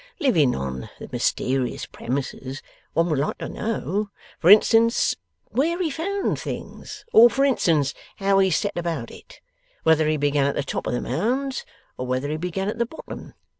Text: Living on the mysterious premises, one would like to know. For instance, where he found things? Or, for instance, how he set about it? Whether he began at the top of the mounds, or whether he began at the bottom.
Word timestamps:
Living 0.19 0.55
on 0.55 0.89
the 0.97 1.07
mysterious 1.11 1.85
premises, 1.85 2.63
one 2.93 3.07
would 3.07 3.19
like 3.19 3.37
to 3.37 3.47
know. 3.47 4.09
For 4.39 4.49
instance, 4.49 5.15
where 5.51 5.79
he 5.79 5.91
found 5.91 6.39
things? 6.39 7.05
Or, 7.13 7.29
for 7.29 7.45
instance, 7.45 7.93
how 8.15 8.39
he 8.39 8.49
set 8.49 8.75
about 8.75 9.11
it? 9.11 9.41
Whether 9.83 10.07
he 10.07 10.17
began 10.17 10.47
at 10.47 10.55
the 10.55 10.63
top 10.63 10.87
of 10.87 10.93
the 10.93 11.01
mounds, 11.01 11.63
or 11.99 12.07
whether 12.07 12.29
he 12.31 12.37
began 12.37 12.67
at 12.67 12.79
the 12.79 12.87
bottom. 12.87 13.35